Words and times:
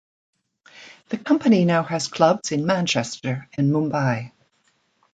The 1.09 1.19
company 1.19 1.63
now 1.63 1.83
has 1.83 2.07
clubs 2.07 2.51
in 2.51 2.65
Manchester 2.65 3.47
and 3.55 3.71
Mumbai. 3.71 4.31